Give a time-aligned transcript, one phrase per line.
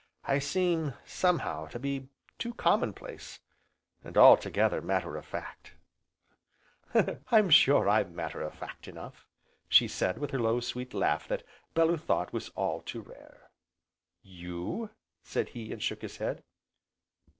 [0.25, 2.09] I seem, somehow, to be
[2.39, 3.39] too common place,
[4.03, 5.73] and altogether matter of fact."
[7.29, 9.27] "I'm sure I'm matter of fact enough,"
[9.69, 11.43] she said, with her low, sweet laugh that,
[11.75, 13.51] Bellew thought, was all too rare.
[14.23, 14.89] "You?"
[15.21, 16.41] said he, and shook his head.